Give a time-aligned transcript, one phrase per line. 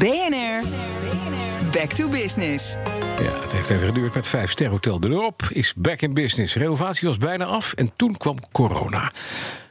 [0.00, 0.62] BNR,
[1.72, 2.76] back to business.
[3.18, 6.54] Ja, het heeft even geduurd met vijf ster Hotel de L'Europe is back in business.
[6.54, 9.12] Renovatie was bijna af en toen kwam corona.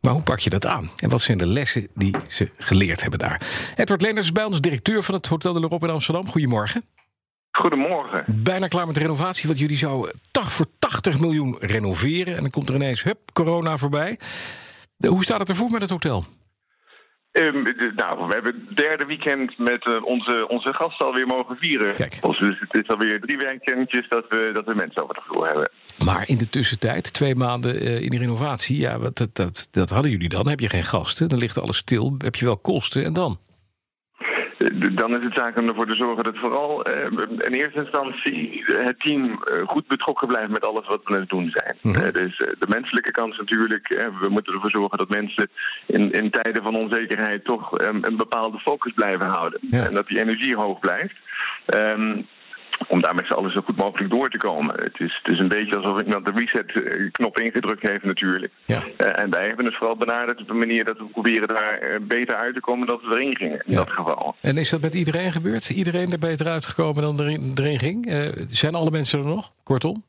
[0.00, 0.90] Maar hoe pak je dat aan?
[0.96, 3.40] En wat zijn de lessen die ze geleerd hebben daar?
[3.76, 6.28] Edward Leenders is bij ons, directeur van het Hotel de L'Europe in Amsterdam.
[6.28, 6.84] Goedemorgen.
[7.50, 8.24] Goedemorgen.
[8.34, 12.34] Bijna klaar met de renovatie, want jullie zouden toch voor 80 miljoen renoveren.
[12.36, 14.18] En dan komt er ineens, hup, corona voorbij.
[15.06, 16.26] Hoe staat het ervoor met het hotel?
[17.32, 17.62] Um,
[17.96, 21.94] nou, we hebben het derde weekend met uh, onze, onze gasten alweer mogen vieren.
[21.94, 22.22] Kijk.
[22.22, 25.70] Dus het is alweer drie weekendjes dat we, dat we mensen over de vloer hebben.
[26.04, 29.90] Maar in de tussentijd, twee maanden uh, in de renovatie, ja, wat, dat, dat, dat
[29.90, 30.48] hadden jullie dan.
[30.48, 32.14] Heb je geen gasten, dan ligt alles stil.
[32.18, 33.38] Heb je wel kosten en dan?
[34.94, 37.04] Dan is het zaak om ervoor te zorgen dat vooral uh,
[37.38, 41.28] in eerste instantie het team uh, goed betrokken blijft met alles wat we aan het
[41.28, 41.76] doen zijn.
[41.80, 42.06] Mm -hmm.
[42.06, 43.88] uh, dus de menselijke kant natuurlijk.
[44.20, 45.48] we moeten ervoor zorgen dat mensen
[45.86, 49.60] in, in tijden van onzekerheid toch um, een bepaalde focus blijven houden.
[49.70, 49.86] Ja.
[49.86, 51.14] En dat die energie hoog blijft.
[51.66, 52.26] Um,
[52.92, 54.74] om daar met z'n allen zo goed mogelijk door te komen.
[54.74, 58.52] Het is, het is een beetje alsof iemand de reset-knop ingedrukt heeft natuurlijk.
[58.64, 58.82] Ja.
[58.98, 61.96] Uh, en wij hebben het vooral benaderd op een manier dat we proberen daar uh,
[62.08, 63.76] beter uit te komen dan we erin gingen, in Ja.
[63.76, 64.34] dat geval.
[64.40, 65.70] En is dat met iedereen gebeurd?
[65.70, 68.06] Iedereen er beter uitgekomen dan erin, erin ging?
[68.12, 69.52] Uh, zijn alle mensen er nog?
[69.62, 70.04] Kortom?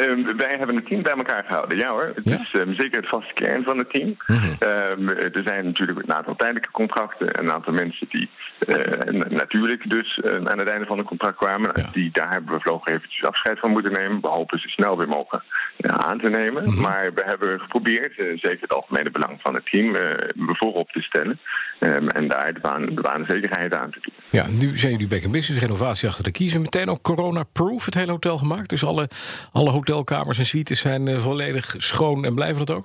[0.00, 2.12] Um, wij hebben het team bij elkaar gehouden, ja hoor.
[2.14, 2.40] Het Ja?
[2.40, 4.16] is um, zeker het vaste kern van het team.
[4.26, 4.56] Mm -hmm.
[4.68, 7.38] um, er zijn natuurlijk een aantal tijdelijke contracten.
[7.38, 8.30] Een aantal mensen die
[8.66, 11.70] uh, natuurlijk dus uh, aan het einde van het contract kwamen.
[11.74, 11.88] Ja.
[11.92, 14.20] Die, daar hebben we vlog eventjes afscheid van moeten nemen.
[14.20, 15.42] We hopen ze snel weer mogen
[15.78, 16.64] uh, aan te nemen.
[16.64, 16.80] Mhm.
[16.80, 19.96] Maar we hebben geprobeerd, eh, zeker het algemene belang van het team,
[20.36, 21.38] voorop te stellen.
[21.84, 24.14] Um, en daar de, baan, de baanzekerheid aan te doen.
[24.30, 26.60] Ja, nu zijn jullie back in business, renovatie achter de kiezen.
[26.60, 28.68] Meteen ook corona-proof het hele hotel gemaakt.
[28.68, 29.08] Dus alle,
[29.52, 32.84] alle hotelkamers en suites zijn uh, volledig schoon en blijven dat ook?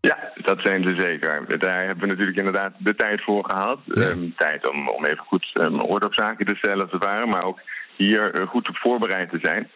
[0.00, 1.58] Ja, dat zijn ze zeker.
[1.58, 3.78] Daar hebben we natuurlijk inderdaad de tijd voor gehad.
[3.86, 4.08] Ja.
[4.08, 7.26] Um, tijd om, om even goed um, orde op zaken te stellen als het ware.
[7.26, 7.60] Maar ook
[7.96, 9.70] hier uh, goed op voorbereid te zijn.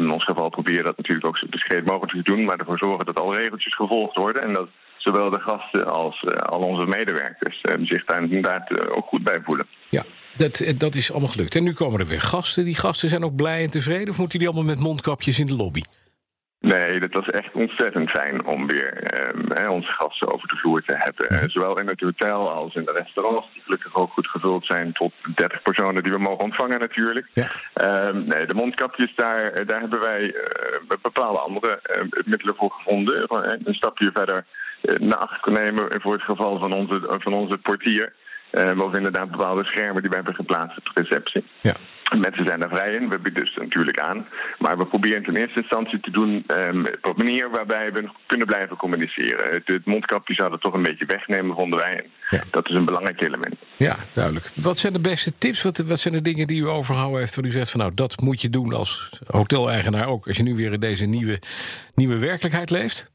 [0.00, 2.44] In ons geval proberen dat natuurlijk ook zo discreet mogelijk te doen.
[2.44, 4.42] Maar ervoor zorgen dat alle regeltjes gevolgd worden.
[4.42, 4.68] En dat
[5.06, 9.40] zowel de gasten als uh, al onze medewerkers zich daar inderdaad uh, ook goed bij
[9.44, 9.66] voelen.
[9.90, 10.02] Ja,
[10.36, 11.54] dat, dat is allemaal gelukt.
[11.54, 12.64] En nu komen er weer gasten.
[12.64, 14.08] Die gasten zijn ook blij en tevreden?
[14.08, 15.82] Of moeten die allemaal met mondkapjes in de lobby?
[16.60, 20.94] Nee, dat was echt ontzettend fijn om weer um, onze gasten over de vloer te
[20.96, 21.32] hebben.
[21.32, 24.92] Uh, zowel in het hotel als in de restaurants, die gelukkig ook goed gevuld zijn
[24.92, 27.26] tot 30 personen die we mogen ontvangen natuurlijk.
[27.32, 27.48] Ja.
[28.08, 33.24] Um, nee, de mondkapjes, daar, daar hebben wij uh, bepaalde andere uh, middelen voor gevonden.
[33.64, 34.44] Een stapje verder
[34.98, 38.12] naar achter kunnen nemen voor het geval van onze, van onze portier.
[38.52, 41.44] Uh, of inderdaad bepaalde schermen die we hebben geplaatst op de receptie.
[41.60, 41.74] Ja.
[42.18, 44.26] Mensen zijn er vrij in, we bieden dus natuurlijk aan.
[44.58, 48.08] Maar we proberen het in eerste instantie te doen um, op een manier waarbij we
[48.26, 49.50] kunnen blijven communiceren.
[49.50, 52.10] Het, het mondkapje zou dat toch een beetje wegnemen, vonden wij.
[52.30, 52.42] Ja.
[52.50, 53.54] Dat is een belangrijk element.
[53.76, 54.52] Ja, duidelijk.
[54.54, 55.62] Wat zijn de beste tips?
[55.62, 57.36] Wat, wat zijn de dingen die u overhouden heeft...
[57.36, 60.26] waar u zegt van nou, dat moet je doen als hoteleigenaar ook...
[60.26, 61.40] als je nu weer in deze nieuwe,
[61.94, 63.14] nieuwe werkelijkheid leeft?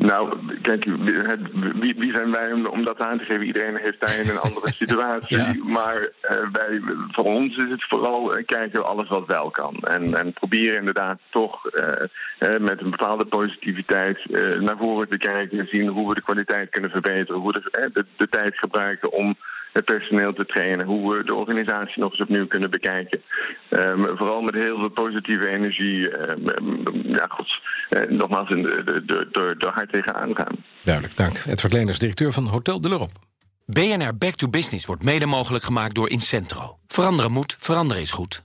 [0.00, 3.46] Nou, kijk, het, wie, wie, zijn wij om, dat aan te geven?
[3.46, 5.36] Iedereen heeft daarin een andere situatie.
[5.36, 5.54] Ja.
[5.64, 6.80] Maar uh, wij,
[7.10, 9.74] voor ons is het vooral uh, kijken alles wat wel kan.
[9.74, 14.18] En, en proberen inderdaad toch uh, met een bepaalde positiviteit
[14.60, 17.40] naar voren te kijken en zien hoe we de kwaliteit kunnen verbeteren.
[17.40, 19.36] Hoe de, de, de tijd gebruiken om
[19.72, 20.86] het personeel te trainen.
[20.86, 23.22] Hoe we de organisatie nog eens opnieuw kunnen bekijken.
[23.70, 26.18] Um, vooral met heel veel positieve energie.
[26.30, 28.48] Um, ja, gods, uh, nogmaals,
[29.58, 30.56] door hard tegenaan gaan.
[30.82, 31.36] Duidelijk, dank.
[31.36, 33.28] Edward Leners, directeur van Hotel de l'Europe.
[33.66, 36.78] BNR Back to Business wordt mede mogelijk gemaakt door Incentro.
[36.86, 38.38] Veranderen moet, veranderen is goed.